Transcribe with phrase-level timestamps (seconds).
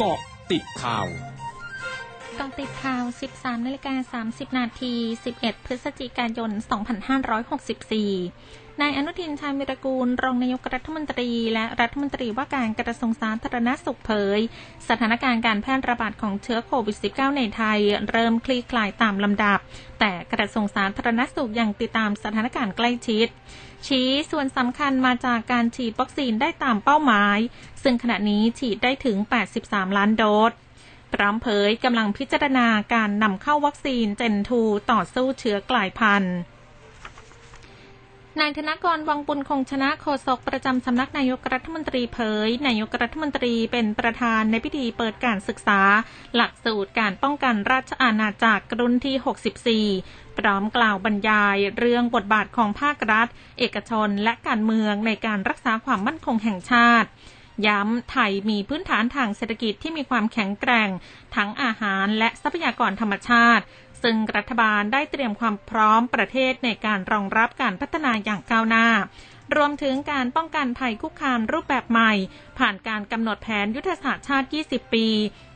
[0.00, 0.18] เกาะ
[0.50, 1.06] ติดข่าว
[2.38, 3.04] กองติดข่าว
[3.34, 4.94] 13นาฬิกา30 นาที
[5.30, 6.50] 11 พฤศจิกายน
[7.26, 14.40] 2564 นายอนุทินชาญวิรกูล รองนายกรัฐมนตรี และรัฐมนตรีว่าการกระทรวงสาธารณสุขเผย
[14.88, 17.78] สถานการณ์การแพร่ระบาดของเชื้อโควิด -19 ในไทย
[18.10, 19.58] เริ่มคลี่คลายตามลำดับ
[20.00, 23.26] แต่กระทรวงสาธารณสุขยังติดตามสถานการณ์ใกล้ชิด
[23.86, 27.38] ชี้ส่วนสำคัญมาจากการฉีดวัคซีนได้ตามเป้าหมาย
[27.82, 29.16] ซึ่งขณะนี้ฉีดได้ถึง
[29.58, 30.52] 83 ล้านโดส
[31.14, 34.62] พร้อมเผยกำลังพิจารณาการนำเข้าวัคซีนเจนทู
[34.92, 36.36] ต่อสู้เชื้อกลายพันธุ์
[38.40, 45.80] นายธนกรวังบุญคงชนะโฆษกประจำสำนักนายกรัฐมนตรีเผย นายกรัฐมนตรีเป็นประธานในพิธีเปิดการศึกษา
[46.34, 53.26] หลักสูตรการป้องกันราชอาณาจักรรุ่นที่ 64 พร้อมกล่าวบรรยายเรื่องบทบาทของภาครัฐ
[53.58, 57.08] เอกชนและการเมืองในการรักษาความมั่นคงแห่งชาติ
[57.66, 60.88] ย้ำไทยมีพื้นฐานทางเศรษฐกิจที่มีความแข็งแกร่ง
[61.36, 63.64] ทั้งอาหารและทรัพยากรธรรมชาติ
[64.02, 68.86] ซึ่งรัฐบาลได้เตรียมความพร้อมประเทศในการรองรับการพัฒนาอย่างก้าวหน้า
[69.56, 72.12] รวมถึงการป้องกันภัยคุกคามรูปแบบใหม่
[72.58, 75.08] ผ่านการกำหนดแผนยุทธศาสตร์ชาติ 20 ปี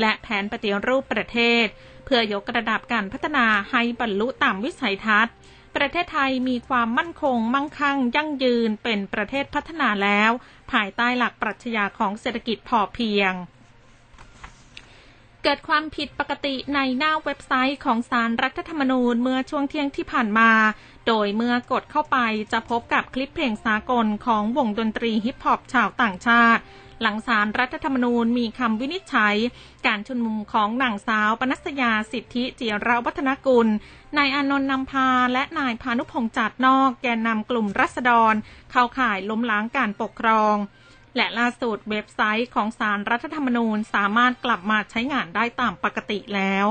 [0.00, 1.66] และแผนปฏิรูปประเทศ
[2.04, 5.34] เพื่อยกระดับการพัฒนาให้บรรลุตามวิสัยทัศน์
[5.76, 10.30] ประเทศไทยมีความมั่นคง มั่งคั่ง ยั่งยืนเป็นประเทศพัฒนาแล้ว
[10.72, 13.32] ภายใต้หลักปรัชญาของเศรษฐกิจพอเพียง
[15.48, 20.50] เกิดความผิดปกติในหน้าเว็บไซต์ของสารรัฐธรรมนูญเมื่อช่วงเที่ยงที่ผ่านมา
[21.06, 22.18] โดยเมื่อกดเข้าไป
[22.52, 26.62] จะพบกับคลิปเพลงสากลของวงดนตรีฮิปฮอปชาวต่างชาติ
[27.02, 29.36] หลังสารรัฐธรรมนูญมีคำวินิจฉัย
[29.86, 33.68] การชุมนุมของนางสาวปนัสยาสิทธิจิรวัฒนกุล
[34.18, 38.34] นายอนนท์นำพาและนายพานุพงษ์จัดนอกแกนนำกลุ่มรัษฎร
[38.70, 40.56] เข้าข่ายล้มล้างการปกครอง
[41.16, 46.66] และล่าสุดเว็บไซต์ของสารรัฐธรรมนูญสามารถกลับมาใช้งานได้ตามปกติแล้ว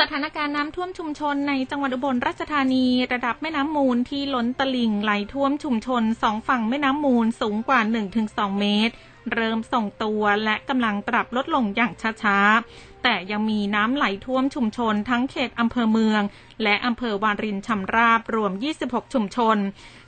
[0.00, 7.80] สถานการณ์น้ำท่วมชุมชนในจังหวัดอุบลราชธานี ระดับแม่น้ำมูลที่ล้นตลิ่งไหลท่วมชุมชนสองฝั่งแม่น้ำมูลสูงกว่า
[8.20, 8.94] 1-2 เมตร
[9.32, 16.22] เริ่มส่งตัวและกำลังปรับลดลงอย่างช้าๆ แต่ยังมีน้ำไหลท่วมชุมชนทั้งเขตอำเภอเมือง
[16.62, 18.52] และอำเภอวารินชำราบรวม
[18.82, 19.56] 26 ชุมชน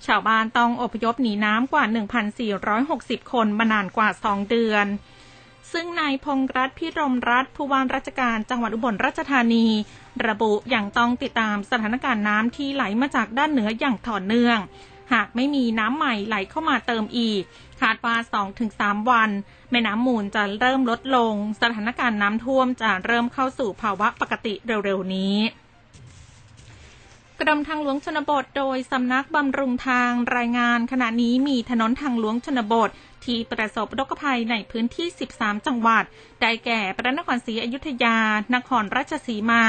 [0.07, 1.85] ชาวบ้านต้องอพยพหนีน้ำกว่า
[2.59, 4.87] 1,460 คนมานานกว่า 2 เดือน
[5.73, 9.67] ซึ่งนายพงรัฐพิรมรัฐผู้ว่าราชการจังหวัดอุบลราชธานี
[10.27, 14.59] ระบุอย่างต้องติดตามสถานการณ์น้ำที่ไหลมาจากด้านเหนืออย่างต่อเนื่อง
[15.13, 17.43] หากไม่มีน้ำใหม่ไหลเข้ามาเติมอีก
[17.81, 18.15] คาดว่า
[18.63, 19.31] 2-3 วัน
[19.71, 25.37] แม่น้ำมูลจะเริ่มลดลง สถานการณ์น้ำท่วมจะเริ่มเข้าสู่ภาวะปกติเร็วๆนี้
[27.41, 32.91] กรมทางหลวงชนบท โดยสำนักบำรุงทางรายงานขณะนี้มีถนนทางหลวงชนบท
[33.27, 35.07] ที่ประสบอุทกภัยในพื้นที่
[35.37, 36.05] 13 จังหวัด
[36.43, 38.19] ได้แก่พระนครศรีอยุธยา
[38.55, 39.65] นครราชสีมา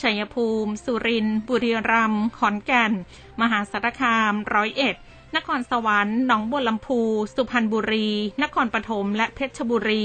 [0.00, 2.92] ชัยภูมิ สุรินทร์ บุรีรัมย์ ขอนแก่น
[3.40, 4.96] มหาสารคาม ร้อยเอ็ด
[5.36, 7.00] นครสวรรค์ หนองบัวลำพู
[7.34, 8.10] สุพรรณบุรี
[8.42, 10.04] นครปฐม และเพชรบุรี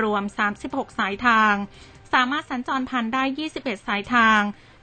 [0.00, 0.22] รวม
[0.60, 1.54] 36 สายทาง
[2.12, 3.22] สามารถสัญจรผ่านได้
[3.56, 4.40] 21 สายทาง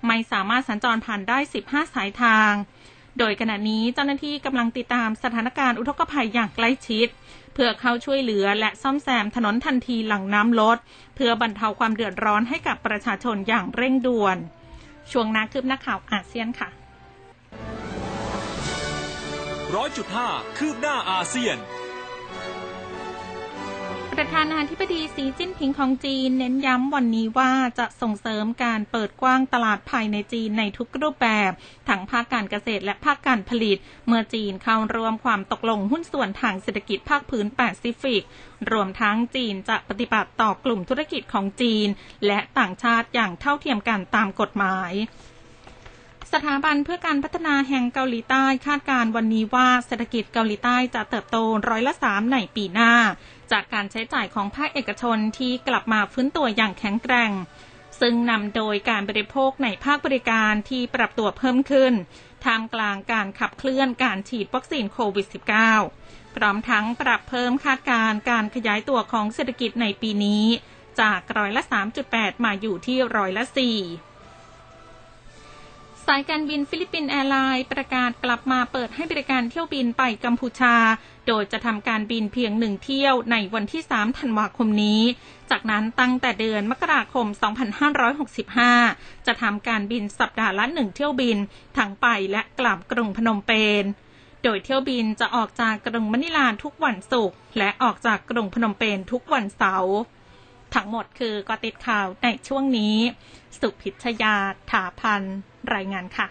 [0.07, 1.37] ไม่สามารถสัญจรผ่านได้
[1.67, 2.51] 15 สายทาง
[3.19, 7.07] โดยขณะนี้เจ้าหน้าที่กำลังติดตามสถานการณ์อุทกภัยอย่างใกล้ชิด
[7.53, 10.77] เพื่อเข้าช่วยเหลือและซ่อมแซมถนนทันทีหลังน้ำลด
[11.15, 14.37] เพื่อบรรเทาความเดือดร้อนให้กับประชาชนอย่างเร่งด่วน
[15.11, 16.69] ช่วงนาคืบหน้าข่าวอาเซียนค่ะ
[19.75, 21.57] ร้อยจุดห้าคืบหน้าอาเซียน
[24.17, 31.51] ประธานาธิบดีสีจิ้นผิงของจีนเน้นย้ำวันนี้ว่าจะส่งเสริมการเปิดกว้างตลาดภายในจีนในทุกรูปแบบ
[31.89, 33.77] ทั้งภาคการเกษตรและภาคการผลิต
[34.07, 38.23] เมื่อจีนเข้าร่วมความตกลงหุ้นส่วนทางเศรษฐกิจภาคพื้นแปซิฟิก
[38.71, 41.87] รวมทั้งจีนจะปฏิบัติต่อกลุ่มธุรกิจของจีน
[42.27, 44.93] และต่างชาติอย่างเท่าเทียมกันตามกฎหมาย
[46.35, 51.37] สถาบันเพื่อการพัฒนาแห่งเกาหลีใต้คาดการวันนี้ว่าเศรษฐกิจเกาหลีใต้จะเติบโต
[51.69, 52.93] ร้อยละสามในปีหน้า
[53.51, 57.31] จากการใช้จ่ายของภาคเอกชนที่กลับมาฟื้นตัวอย่างแข็งแกร่ง
[57.99, 61.93] ซึ่งนำโดยการบริโภคในภาคบริการที่ปรับตัวเพิ่มขึ้น
[62.43, 65.27] ท่ามกลางการขับเคลื่อนการฉีดวัคซีนโควิด
[65.81, 70.45] -19 พร้อมทั้งปรับเพิ่มคาดการการขยายตัวของเศรษฐกิจในปีนี้
[71.01, 71.63] จากร้อยละ
[72.03, 74.10] 3.8 มาอยู่ที่ร้อยละ4
[76.07, 80.75] สายการบินฟิลิปปินส์แอร์ไลน์ประกาศกลับมาเปิดให้บริการเที่ยวบินไปกัมพูชา
[81.27, 85.01] โดยจะทำการบินเพียงหนึ่งเที่ยวในวันที่ 3 ธันวาคมนี้
[85.51, 87.25] จากนั้นตั้งแต่เดือนมกราคม
[88.47, 91.37] 2565 จะทำการบินสัปดาห์ละหนึ่งเที่ยวบิน
[91.77, 93.51] ทั้งไปและกลับกรุงพนมเป
[93.81, 93.83] ญ
[94.43, 99.95] โดยเที่ยวบินจะออกจากกรุงมะนิลาทุกวันศุกร์และออกจากกรุงพนมเปญทุกวันเสาร์
[100.75, 102.95] ทั้งหมดคือกอติดข่าวในช่วงนี้
[103.59, 104.35] สุพิชยา
[104.71, 105.21] ถาพัน
[105.73, 106.19] รายงานค่ะ